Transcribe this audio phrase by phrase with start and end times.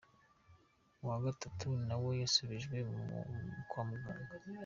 [1.01, 2.77] Uwa gatatu nawe yasubijwe
[3.69, 4.35] kwa muganga.